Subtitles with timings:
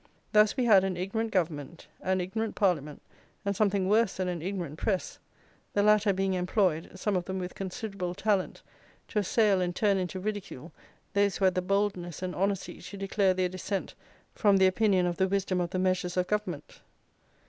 [0.31, 3.03] Thus we had an ignorant Government, an ignorant Parliament,
[3.45, 5.19] and something worse than an ignorant press;
[5.73, 8.63] the latter being employed (some of them with considerable talent)
[9.09, 10.71] to assail and turn into ridicule
[11.13, 13.93] those who had the boldness and honesty to declare their dissent
[14.33, 16.81] from the opinion of the wisdom of the measures of Government.